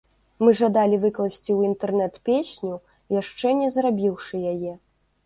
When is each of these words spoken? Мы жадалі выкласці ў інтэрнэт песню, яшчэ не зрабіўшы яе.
Мы 0.43 0.51
жадалі 0.59 0.97
выкласці 1.03 1.43
ў 1.43 1.59
інтэрнэт 1.71 2.17
песню, 2.29 2.73
яшчэ 3.21 3.47
не 3.61 3.69
зрабіўшы 3.77 4.35
яе. 4.55 4.73